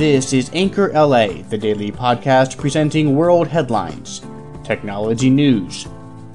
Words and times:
This 0.00 0.32
is 0.32 0.50
Anchor 0.54 0.90
LA, 0.94 1.42
the 1.50 1.58
daily 1.58 1.92
podcast 1.92 2.56
presenting 2.56 3.14
world 3.14 3.46
headlines, 3.46 4.22
technology 4.64 5.28
news, 5.28 5.86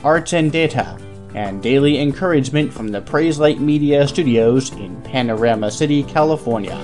arts 0.03 0.33
and 0.33 0.51
data, 0.51 0.99
and 1.33 1.63
daily 1.63 1.99
encouragement 1.99 2.71
from 2.71 2.89
the 2.89 3.01
Praise 3.01 3.39
Light 3.39 3.59
Media 3.59 4.07
studios 4.07 4.71
in 4.73 5.01
Panorama 5.01 5.71
City, 5.71 6.03
California. 6.03 6.77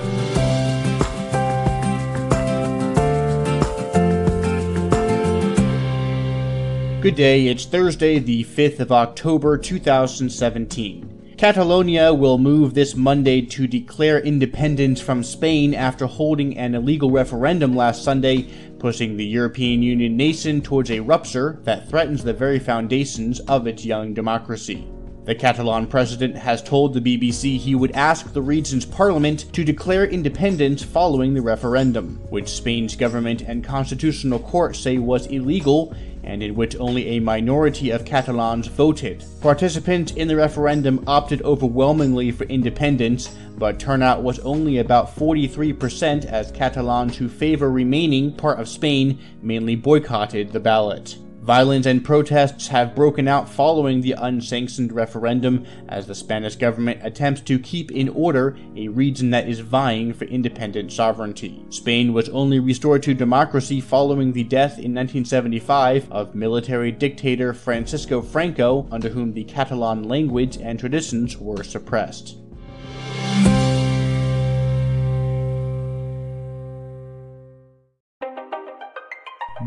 Good 6.99 7.13
day, 7.13 7.45
it's 7.45 7.65
Thursday, 7.65 8.17
the 8.17 8.43
5th 8.43 8.79
of 8.79 8.91
October 8.91 9.55
2017. 9.55 11.10
Catalonia 11.41 12.13
will 12.13 12.37
move 12.37 12.75
this 12.75 12.95
Monday 12.95 13.41
to 13.41 13.65
declare 13.65 14.19
independence 14.19 15.01
from 15.01 15.23
Spain 15.23 15.73
after 15.73 16.05
holding 16.05 16.55
an 16.55 16.75
illegal 16.75 17.09
referendum 17.09 17.75
last 17.75 18.03
Sunday, 18.03 18.47
pushing 18.77 19.17
the 19.17 19.25
European 19.25 19.81
Union 19.81 20.15
nation 20.15 20.61
towards 20.61 20.91
a 20.91 20.99
rupture 20.99 21.59
that 21.63 21.89
threatens 21.89 22.23
the 22.23 22.31
very 22.31 22.59
foundations 22.59 23.39
of 23.39 23.65
its 23.65 23.83
young 23.83 24.13
democracy. 24.13 24.87
The 25.25 25.33
Catalan 25.33 25.87
president 25.87 26.37
has 26.37 26.61
told 26.61 26.93
the 26.93 27.01
BBC 27.01 27.57
he 27.57 27.73
would 27.73 27.91
ask 27.93 28.33
the 28.33 28.41
region's 28.43 28.85
parliament 28.85 29.51
to 29.53 29.63
declare 29.63 30.05
independence 30.05 30.83
following 30.83 31.33
the 31.33 31.41
referendum, 31.41 32.17
which 32.29 32.49
Spain's 32.49 32.95
government 32.95 33.41
and 33.41 33.63
constitutional 33.63 34.37
court 34.37 34.75
say 34.75 34.99
was 34.99 35.25
illegal 35.25 35.95
and 36.23 36.43
in 36.43 36.55
which 36.55 36.75
only 36.77 37.09
a 37.09 37.19
minority 37.19 37.89
of 37.89 38.05
Catalans 38.05 38.67
voted. 38.67 39.23
Participants 39.41 40.11
in 40.13 40.27
the 40.27 40.35
referendum 40.35 41.03
opted 41.07 41.41
overwhelmingly 41.43 42.31
for 42.31 42.43
independence, 42.45 43.35
but 43.57 43.79
turnout 43.79 44.23
was 44.23 44.39
only 44.39 44.77
about 44.77 45.15
43% 45.15 46.25
as 46.25 46.51
Catalans 46.51 47.17
who 47.17 47.27
favor 47.27 47.71
remaining 47.71 48.35
part 48.35 48.59
of 48.59 48.67
Spain 48.67 49.19
mainly 49.41 49.75
boycotted 49.75 50.51
the 50.51 50.59
ballot. 50.59 51.17
Violence 51.41 51.87
and 51.87 52.05
protests 52.05 52.67
have 52.67 52.93
broken 52.93 53.27
out 53.27 53.49
following 53.49 54.01
the 54.01 54.11
unsanctioned 54.11 54.91
referendum 54.91 55.65
as 55.89 56.05
the 56.05 56.13
Spanish 56.13 56.55
government 56.55 56.99
attempts 57.01 57.41
to 57.41 57.57
keep 57.57 57.91
in 57.91 58.09
order 58.09 58.55
a 58.75 58.89
region 58.89 59.31
that 59.31 59.49
is 59.49 59.59
vying 59.59 60.13
for 60.13 60.25
independent 60.25 60.91
sovereignty. 60.91 61.65
Spain 61.69 62.13
was 62.13 62.29
only 62.29 62.59
restored 62.59 63.01
to 63.01 63.15
democracy 63.15 63.81
following 63.81 64.33
the 64.33 64.43
death 64.43 64.73
in 64.73 64.93
1975 64.93 66.11
of 66.11 66.35
military 66.35 66.91
dictator 66.91 67.55
Francisco 67.55 68.21
Franco, 68.21 68.87
under 68.91 69.09
whom 69.09 69.33
the 69.33 69.43
Catalan 69.45 70.03
language 70.03 70.57
and 70.57 70.79
traditions 70.79 71.39
were 71.39 71.63
suppressed. 71.63 72.37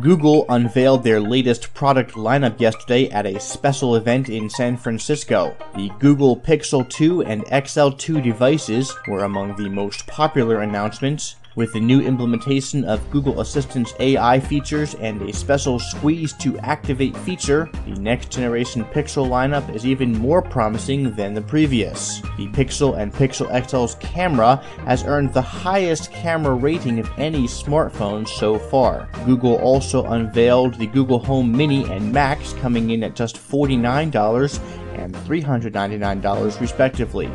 Google 0.05 0.45
unveiled 0.51 1.03
their 1.03 1.19
latest 1.19 1.73
product 1.73 2.13
lineup 2.13 2.61
yesterday 2.61 3.09
at 3.09 3.25
a 3.25 3.41
special 3.41 3.97
event 3.97 4.29
in 4.29 4.51
San 4.51 4.77
Francisco. 4.77 5.57
The 5.77 5.91
Google 5.99 6.37
Pixel 6.37 6.87
2 6.87 7.23
and 7.23 7.43
XL2 7.47 8.23
devices 8.23 8.95
were 9.09 9.25
among 9.25 9.57
the 9.57 9.71
most 9.71 10.07
popular 10.07 10.61
announcements, 10.61 11.37
with 11.57 11.73
the 11.73 11.81
new 11.81 12.01
implementation 12.01 12.85
of 12.85 13.11
Google 13.11 13.41
Assistant's 13.41 13.95
AI 14.01 14.41
features 14.41 14.95
and 14.97 15.23
a 15.23 15.33
special 15.33 15.79
squeeze 15.79 16.33
to 16.35 16.59
activate 16.59 17.17
feature, 17.19 17.69
the 17.87 18.01
next 18.01 18.31
generation 18.31 18.85
Pixel 18.87 19.29
lineup 19.29 19.75
is 19.75 19.87
even 19.87 20.19
more 20.19 20.43
promising 20.43 21.15
than 21.15 21.35
the 21.35 21.43
previous. 21.43 22.21
The 22.37 22.49
Pixel 22.49 22.99
and 22.99 23.13
Pixel 23.13 23.51
XL's 23.51 23.95
camera 23.97 24.57
has 24.87 25.05
earned 25.05 25.33
the 25.33 25.43
highest 25.43 26.11
camera 26.11 26.55
rating 26.55 26.99
of 26.99 27.11
any 27.19 27.47
smartphone 27.47 28.27
so 28.27 28.59
far. 28.59 29.09
Google 29.25 29.57
also 29.57 30.05
unveiled 30.07 30.75
the 30.75 30.87
Google 30.87 31.19
Home 31.21 31.51
Mini 31.57 31.85
and 31.91 32.13
Max 32.13 32.53
coming 32.55 32.91
in 32.91 33.05
at 33.05 33.15
just 33.15 33.37
$49 33.37 34.61
and 34.99 35.15
$399 35.15 36.61
respectively. 36.61 37.31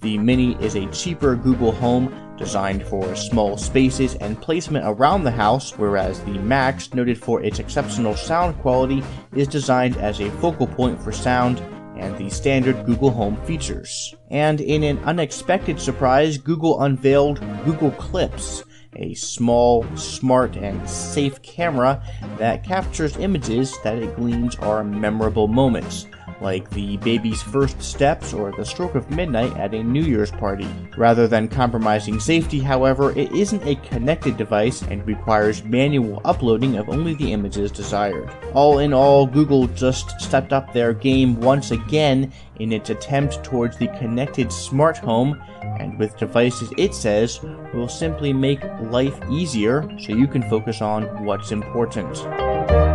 The 0.00 0.18
Mini 0.18 0.54
is 0.60 0.74
a 0.74 0.86
cheaper 0.86 1.36
Google 1.36 1.70
Home 1.72 2.12
designed 2.36 2.86
for 2.86 3.14
small 3.14 3.56
spaces 3.56 4.14
and 4.16 4.40
placement 4.40 4.84
around 4.86 5.24
the 5.24 5.30
house, 5.30 5.76
whereas 5.78 6.20
the 6.20 6.38
Max, 6.38 6.92
noted 6.94 7.18
for 7.18 7.42
its 7.42 7.58
exceptional 7.58 8.16
sound 8.16 8.58
quality, 8.60 9.02
is 9.34 9.48
designed 9.48 9.96
as 9.96 10.20
a 10.20 10.30
focal 10.32 10.66
point 10.66 11.00
for 11.02 11.12
sound 11.12 11.60
and 11.96 12.16
the 12.18 12.30
standard 12.30 12.84
Google 12.84 13.10
Home 13.10 13.36
features. 13.44 14.14
And 14.30 14.60
in 14.60 14.82
an 14.82 14.98
unexpected 15.04 15.80
surprise, 15.80 16.38
Google 16.38 16.82
unveiled 16.82 17.40
Google 17.64 17.92
Clips, 17.92 18.64
a 18.96 19.14
small, 19.14 19.84
smart, 19.96 20.56
and 20.56 20.88
safe 20.88 21.40
camera 21.42 22.02
that 22.38 22.64
captures 22.64 23.16
images 23.16 23.76
that 23.84 23.98
it 23.98 24.16
gleans 24.16 24.56
are 24.56 24.82
memorable 24.82 25.48
moments 25.48 26.06
like 26.40 26.68
the 26.70 26.96
baby's 26.98 27.42
first 27.42 27.80
steps 27.82 28.32
or 28.32 28.52
the 28.52 28.64
stroke 28.64 28.94
of 28.94 29.10
midnight 29.10 29.56
at 29.56 29.74
a 29.74 29.82
New 29.82 30.02
Year's 30.02 30.30
party. 30.30 30.68
Rather 30.96 31.28
than 31.28 31.48
compromising 31.48 32.18
safety, 32.18 32.58
however, 32.58 33.16
it 33.18 33.32
isn't 33.32 33.66
a 33.66 33.76
connected 33.76 34.36
device 34.36 34.82
and 34.82 35.06
requires 35.06 35.64
manual 35.64 36.20
uploading 36.24 36.76
of 36.76 36.88
only 36.88 37.14
the 37.14 37.32
images 37.32 37.70
desired. 37.70 38.30
All 38.54 38.78
in 38.80 38.92
all, 38.92 39.26
Google 39.26 39.66
just 39.68 40.20
stepped 40.20 40.52
up 40.52 40.72
their 40.72 40.92
game 40.92 41.40
once 41.40 41.70
again 41.70 42.32
in 42.56 42.72
its 42.72 42.90
attempt 42.90 43.42
towards 43.44 43.76
the 43.76 43.88
connected 43.98 44.52
smart 44.52 44.98
home, 44.98 45.42
and 45.78 45.98
with 45.98 46.16
devices 46.18 46.72
it 46.76 46.94
says 46.94 47.40
will 47.72 47.88
simply 47.88 48.32
make 48.32 48.62
life 48.82 49.18
easier 49.30 49.88
so 49.98 50.12
you 50.12 50.26
can 50.26 50.42
focus 50.48 50.82
on 50.82 51.24
what's 51.24 51.52
important. 51.52 52.91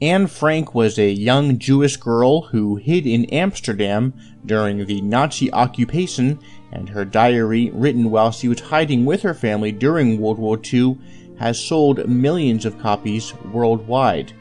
Anne 0.00 0.28
Frank 0.28 0.76
was 0.76 0.96
a 0.96 1.10
young 1.10 1.58
Jewish 1.58 1.96
girl 1.96 2.42
who 2.42 2.76
hid 2.76 3.04
in 3.04 3.24
Amsterdam 3.26 4.14
during 4.46 4.86
the 4.86 5.00
Nazi 5.00 5.52
occupation, 5.52 6.38
and 6.70 6.88
her 6.88 7.04
diary, 7.04 7.70
written 7.74 8.08
while 8.08 8.30
she 8.30 8.46
was 8.46 8.60
hiding 8.60 9.04
with 9.04 9.22
her 9.22 9.34
family 9.34 9.72
during 9.72 10.20
World 10.20 10.38
War 10.38 10.56
II, 10.72 10.98
has 11.40 11.58
sold 11.58 12.08
millions 12.08 12.64
of 12.64 12.78
copies 12.78 13.34
worldwide. 13.52 14.32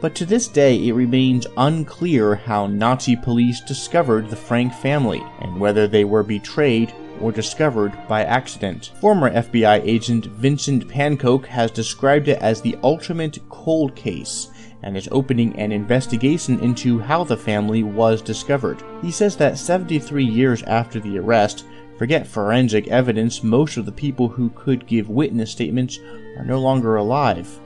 But 0.00 0.14
to 0.14 0.24
this 0.24 0.48
day, 0.48 0.88
it 0.88 0.94
remains 0.94 1.46
unclear 1.58 2.36
how 2.36 2.66
Nazi 2.66 3.16
police 3.16 3.60
discovered 3.60 4.30
the 4.30 4.36
Frank 4.36 4.72
family, 4.72 5.22
and 5.40 5.60
whether 5.60 5.86
they 5.86 6.04
were 6.04 6.22
betrayed 6.22 6.90
or 7.20 7.32
discovered 7.32 7.92
by 8.08 8.24
accident. 8.24 8.92
Former 8.98 9.30
FBI 9.30 9.82
agent 9.84 10.24
Vincent 10.24 10.88
Pankoke 10.88 11.44
has 11.44 11.70
described 11.70 12.28
it 12.28 12.38
as 12.40 12.62
the 12.62 12.78
ultimate 12.82 13.46
cold 13.50 13.94
case 13.94 14.48
and 14.82 14.96
is 14.96 15.08
opening 15.12 15.58
an 15.58 15.72
investigation 15.72 16.58
into 16.60 16.98
how 16.98 17.24
the 17.24 17.36
family 17.36 17.82
was 17.82 18.22
discovered. 18.22 18.82
He 19.02 19.10
says 19.10 19.36
that 19.36 19.58
73 19.58 20.24
years 20.24 20.62
after 20.62 21.00
the 21.00 21.18
arrest, 21.18 21.64
forget 21.98 22.26
forensic 22.26 22.88
evidence, 22.88 23.42
most 23.42 23.76
of 23.76 23.86
the 23.86 23.92
people 23.92 24.28
who 24.28 24.50
could 24.50 24.86
give 24.86 25.10
witness 25.10 25.50
statements 25.50 25.98
are 26.38 26.44
no 26.44 26.58
longer 26.58 26.96
alive. 26.96 27.58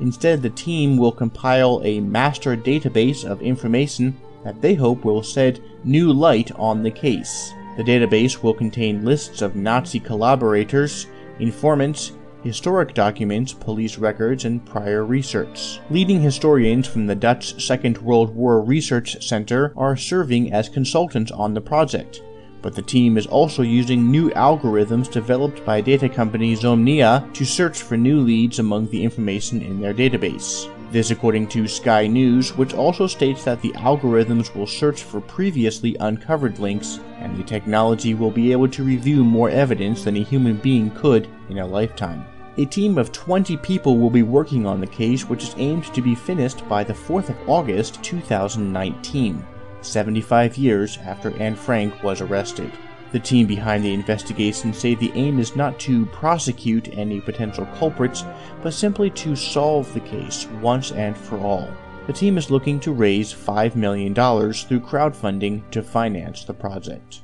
Instead, 0.00 0.42
the 0.42 0.50
team 0.50 0.96
will 0.96 1.12
compile 1.12 1.80
a 1.84 2.00
master 2.00 2.56
database 2.56 3.24
of 3.24 3.42
information 3.42 4.16
that 4.44 4.60
they 4.60 4.74
hope 4.74 5.04
will 5.04 5.22
shed 5.22 5.60
new 5.84 6.12
light 6.12 6.52
on 6.52 6.82
the 6.82 6.90
case. 6.90 7.52
The 7.76 7.84
database 7.84 8.42
will 8.42 8.54
contain 8.54 9.04
lists 9.04 9.42
of 9.42 9.56
Nazi 9.56 10.00
collaborators, 10.00 11.06
informants, 11.38 12.12
historic 12.48 12.94
documents, 12.94 13.52
police 13.52 13.98
records, 13.98 14.46
and 14.46 14.64
prior 14.64 15.04
research. 15.04 15.80
Leading 15.90 16.18
historians 16.18 16.86
from 16.86 17.06
the 17.06 17.14
Dutch 17.14 17.62
Second 17.62 17.98
World 17.98 18.34
War 18.34 18.62
Research 18.62 19.22
Center 19.22 19.74
are 19.76 19.98
serving 19.98 20.50
as 20.50 20.70
consultants 20.70 21.30
on 21.30 21.52
the 21.52 21.60
project, 21.60 22.22
but 22.62 22.74
the 22.74 22.80
team 22.80 23.18
is 23.18 23.26
also 23.26 23.60
using 23.60 24.10
new 24.10 24.30
algorithms 24.30 25.12
developed 25.12 25.62
by 25.66 25.82
data 25.82 26.08
company 26.08 26.56
Xomnia 26.56 27.30
to 27.34 27.44
search 27.44 27.82
for 27.82 27.98
new 27.98 28.20
leads 28.20 28.58
among 28.58 28.88
the 28.88 29.04
information 29.04 29.60
in 29.60 29.78
their 29.78 29.92
database. 29.92 30.72
This 30.90 31.10
according 31.10 31.48
to 31.48 31.68
Sky 31.68 32.06
News, 32.06 32.56
which 32.56 32.72
also 32.72 33.06
states 33.06 33.44
that 33.44 33.60
the 33.60 33.72
algorithms 33.72 34.54
will 34.54 34.66
search 34.66 35.02
for 35.02 35.20
previously 35.20 35.98
uncovered 36.00 36.58
links, 36.58 36.98
and 37.18 37.36
the 37.36 37.44
technology 37.44 38.14
will 38.14 38.30
be 38.30 38.52
able 38.52 38.68
to 38.68 38.82
review 38.84 39.22
more 39.22 39.50
evidence 39.50 40.04
than 40.04 40.16
a 40.16 40.24
human 40.24 40.56
being 40.56 40.90
could 40.92 41.28
in 41.50 41.58
a 41.58 41.66
lifetime. 41.66 42.24
A 42.58 42.64
team 42.64 42.98
of 42.98 43.12
20 43.12 43.56
people 43.58 43.98
will 43.98 44.10
be 44.10 44.24
working 44.24 44.66
on 44.66 44.80
the 44.80 44.86
case, 44.88 45.28
which 45.28 45.44
is 45.44 45.54
aimed 45.58 45.84
to 45.94 46.02
be 46.02 46.16
finished 46.16 46.68
by 46.68 46.82
the 46.82 46.92
4th 46.92 47.28
of 47.28 47.48
August 47.48 48.02
2019, 48.02 49.46
75 49.80 50.56
years 50.56 50.98
after 51.04 51.30
Anne 51.40 51.54
Frank 51.54 52.02
was 52.02 52.20
arrested. 52.20 52.72
The 53.12 53.20
team 53.20 53.46
behind 53.46 53.84
the 53.84 53.94
investigation 53.94 54.74
say 54.74 54.96
the 54.96 55.12
aim 55.14 55.38
is 55.38 55.54
not 55.54 55.78
to 55.80 56.06
prosecute 56.06 56.88
any 56.98 57.20
potential 57.20 57.64
culprits, 57.78 58.24
but 58.60 58.74
simply 58.74 59.10
to 59.10 59.36
solve 59.36 59.94
the 59.94 60.00
case 60.00 60.48
once 60.60 60.90
and 60.90 61.16
for 61.16 61.38
all. 61.38 61.68
The 62.08 62.12
team 62.12 62.36
is 62.36 62.50
looking 62.50 62.80
to 62.80 62.90
raise 62.90 63.32
$5 63.32 63.76
million 63.76 64.12
through 64.16 64.80
crowdfunding 64.80 65.70
to 65.70 65.80
finance 65.80 66.42
the 66.42 66.54
project. 66.54 67.20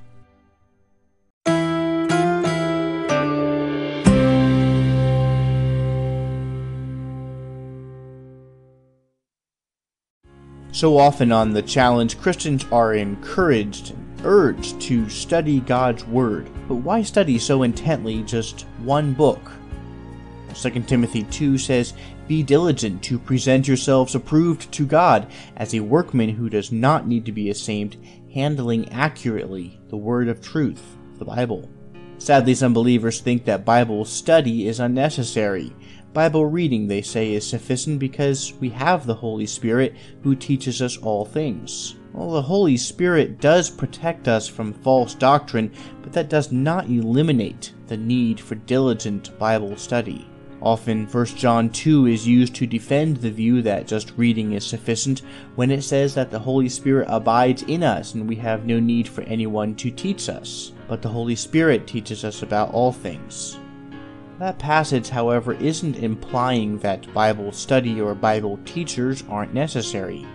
So 10.84 10.98
often 10.98 11.32
on 11.32 11.54
the 11.54 11.62
challenge, 11.62 12.20
Christians 12.20 12.66
are 12.70 12.92
encouraged 12.92 13.92
and 13.92 14.20
urged 14.22 14.82
to 14.82 15.08
study 15.08 15.60
God's 15.60 16.04
Word. 16.04 16.50
But 16.69 16.75
why 16.75 17.00
study 17.00 17.38
so 17.38 17.62
intently 17.62 18.22
just 18.25 18.66
one 18.82 19.14
book? 19.14 19.40
2 20.54 20.82
Timothy 20.82 21.22
2 21.22 21.56
says, 21.56 21.94
Be 22.28 22.42
diligent 22.42 23.02
to 23.04 23.19
present 23.19 23.66
yourselves 23.66 24.14
approved 24.14 24.70
to 24.72 24.84
God 24.84 25.32
as 25.56 25.72
a 25.72 25.81
workman 25.81 26.28
who 26.28 26.50
does 26.50 26.70
not 26.70 27.08
need 27.08 27.25
to 27.25 27.32
be 27.32 27.48
ashamed, 27.48 27.96
handling 28.34 28.86
accurately 28.92 29.81
the 29.88 29.96
word 29.96 30.28
of 30.28 30.42
truth, 30.42 30.98
the 31.14 31.25
Bible. 31.25 31.66
Sadly, 32.19 32.54
some 32.54 32.75
believers 32.75 33.20
think 33.20 33.46
that 33.46 33.64
Bible 33.64 34.04
study 34.04 34.69
is 34.69 34.81
unnecessary, 34.81 35.75
Bible 36.14 36.46
reading, 36.46 36.87
they 36.87 37.02
say, 37.02 37.32
is 37.32 37.44
sufficient 37.44 37.99
because 37.99 38.55
we 38.61 38.69
have 38.70 39.05
the 39.05 39.16
Holy 39.16 39.46
Spirit 39.46 39.96
who 40.22 40.37
teaches 40.37 40.81
us 40.81 40.96
all 40.96 41.25
things. 41.25 41.96
Well, 42.12 42.31
the 42.31 42.43
Holy 42.43 42.76
Spirit 42.76 43.40
does 43.40 43.69
protect 43.69 44.28
us 44.28 44.46
from 44.46 44.72
false 44.72 45.14
doctrine, 45.14 45.72
but 46.02 46.12
that 46.12 46.28
does 46.28 46.52
not 46.52 46.87
eliminate 46.87 47.72
the 47.88 47.96
need 47.96 48.38
for 48.38 48.55
diligent 48.55 49.37
Bible 49.40 49.76
study. 49.76 50.28
Often, 50.62 51.08
1 51.08 51.26
John 51.26 51.69
2 51.69 52.06
is 52.06 52.28
used 52.28 52.55
to 52.55 52.67
defend 52.67 53.17
the 53.17 53.32
view 53.32 53.60
that 53.62 53.88
just 53.88 54.12
reading 54.17 54.52
is 54.52 54.64
sufficient 54.64 55.22
when 55.56 55.72
it 55.72 55.82
says 55.82 56.14
that 56.14 56.31
the 56.31 56.38
Holy 56.38 56.69
Spirit 56.69 57.08
abides 57.10 57.64
in 57.64 57.82
us 57.82 58.14
and 58.14 58.28
we 58.28 58.37
have 58.37 58.64
no 58.64 58.78
need 58.78 59.08
for 59.08 59.22
anyone 59.22 59.75
to 59.75 59.90
teach 59.90 60.28
us. 60.28 60.70
But 60.87 61.02
the 61.02 61.08
Holy 61.08 61.34
Spirit 61.34 61.88
teaches 61.88 62.25
us 62.25 62.43
about 62.43 62.72
all 62.72 62.93
things. 62.93 63.58
That 64.40 64.58
passage, 64.58 65.10
however, 65.10 65.52
isn't 65.52 65.96
implying 65.96 66.78
that 66.78 67.12
Bible 67.14 67.52
study 67.52 68.00
or 68.00 68.16
Bible 68.16 68.58
teachers 68.64 69.22
aren't 69.28 69.54
necessary. 69.54 70.26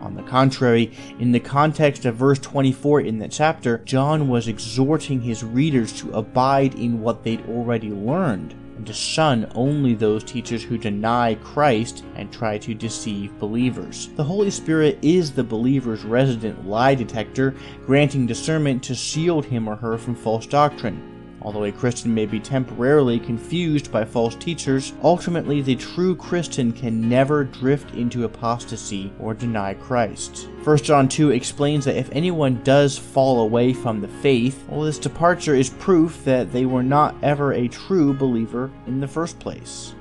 On 0.00 0.14
the 0.14 0.22
contrary, 0.22 0.96
in 1.18 1.32
the 1.32 1.40
context 1.40 2.04
of 2.04 2.14
verse 2.14 2.38
24 2.38 3.00
in 3.00 3.18
that 3.18 3.32
chapter, 3.32 3.78
John 3.78 4.28
was 4.28 4.46
exhorting 4.46 5.20
his 5.20 5.42
readers 5.42 5.92
to 6.00 6.12
abide 6.12 6.76
in 6.76 7.00
what 7.00 7.24
they'd 7.24 7.44
already 7.46 7.90
learned 7.90 8.54
and 8.76 8.86
to 8.86 8.92
shun 8.92 9.50
only 9.54 9.94
those 9.94 10.22
teachers 10.22 10.62
who 10.62 10.78
deny 10.78 11.34
Christ 11.42 12.04
and 12.14 12.32
try 12.32 12.56
to 12.58 12.72
deceive 12.72 13.38
believers. 13.40 14.10
The 14.14 14.24
Holy 14.24 14.50
Spirit 14.50 14.96
is 15.02 15.32
the 15.32 15.44
believer's 15.44 16.04
resident 16.04 16.66
lie 16.66 16.94
detector, 16.94 17.54
granting 17.84 18.26
discernment 18.26 18.84
to 18.84 18.94
shield 18.94 19.44
him 19.44 19.68
or 19.68 19.76
her 19.76 19.98
from 19.98 20.14
false 20.14 20.46
doctrine. 20.46 21.09
Although 21.42 21.64
a 21.64 21.72
Christian 21.72 22.14
may 22.14 22.26
be 22.26 22.38
temporarily 22.38 23.18
confused 23.18 23.90
by 23.90 24.04
false 24.04 24.34
teachers, 24.34 24.92
ultimately 25.02 25.62
the 25.62 25.76
true 25.76 26.14
Christian 26.14 26.72
can 26.72 27.08
never 27.08 27.44
drift 27.44 27.94
into 27.94 28.24
apostasy 28.24 29.12
or 29.18 29.34
deny 29.34 29.74
Christ. 29.74 30.48
1 30.64 30.78
John 30.78 31.08
2 31.08 31.30
explains 31.30 31.84
that 31.86 31.96
if 31.96 32.10
anyone 32.12 32.62
does 32.62 32.98
fall 32.98 33.40
away 33.40 33.72
from 33.72 34.00
the 34.00 34.08
faith, 34.08 34.64
well, 34.68 34.82
this 34.82 34.98
departure 34.98 35.54
is 35.54 35.70
proof 35.70 36.24
that 36.24 36.52
they 36.52 36.66
were 36.66 36.82
not 36.82 37.14
ever 37.22 37.52
a 37.52 37.68
true 37.68 38.12
believer 38.12 38.70
in 38.86 39.00
the 39.00 39.08
first 39.08 39.38
place. 39.38 39.94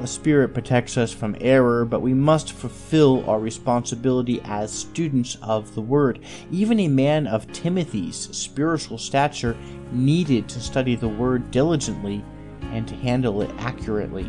The 0.00 0.08
Spirit 0.08 0.52
protects 0.52 0.98
us 0.98 1.12
from 1.12 1.36
error, 1.40 1.84
but 1.84 2.02
we 2.02 2.12
must 2.12 2.52
fulfill 2.52 3.28
our 3.28 3.40
responsibility 3.40 4.40
as 4.44 4.70
students 4.70 5.38
of 5.40 5.74
the 5.74 5.80
Word. 5.80 6.20
Even 6.50 6.80
a 6.80 6.88
man 6.88 7.26
of 7.26 7.50
Timothy's 7.52 8.28
spiritual 8.36 8.98
stature 8.98 9.56
needed 9.92 10.48
to 10.48 10.60
study 10.60 10.94
the 10.94 11.08
Word 11.08 11.50
diligently 11.50 12.22
and 12.72 12.86
to 12.86 12.94
handle 12.96 13.40
it 13.40 13.50
accurately. 13.58 14.28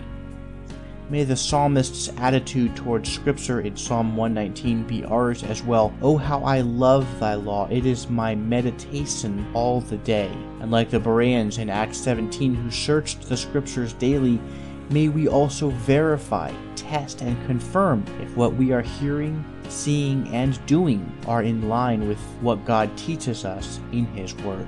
May 1.08 1.24
the 1.24 1.36
psalmist's 1.36 2.10
attitude 2.18 2.76
towards 2.76 3.12
Scripture 3.12 3.62
in 3.62 3.78
Psalm 3.78 4.16
119 4.16 4.88
be 4.88 5.06
ours 5.06 5.44
as 5.44 5.62
well. 5.62 5.94
Oh, 6.02 6.18
how 6.18 6.40
I 6.44 6.62
love 6.62 7.20
thy 7.20 7.36
law! 7.36 7.68
It 7.70 7.86
is 7.86 8.10
my 8.10 8.34
meditation 8.34 9.46
all 9.54 9.82
the 9.82 9.98
day. 9.98 10.32
And 10.62 10.72
like 10.72 10.90
the 10.90 11.00
Bereans 11.00 11.60
in 11.60 11.70
Acts 11.70 11.98
17 11.98 12.56
who 12.56 12.72
searched 12.72 13.30
the 13.30 13.38
Scriptures 13.38 13.94
daily, 13.94 14.40
may 14.90 15.10
we 15.10 15.28
also 15.28 15.70
verify, 15.70 16.54
test, 16.76 17.22
and 17.22 17.44
confirm 17.46 18.06
if 18.22 18.36
what 18.36 18.54
we 18.56 18.72
are 18.72 18.82
hearing, 18.82 19.44
seeing, 19.70 20.28
and 20.34 20.64
doing 20.66 21.12
are 21.28 21.44
in 21.44 21.68
line 21.70 22.08
with 22.08 22.20
what 22.42 22.66
God 22.66 22.96
teaches 22.98 23.46
us 23.46 23.80
in 23.92 24.06
His 24.08 24.36
Word. 24.36 24.68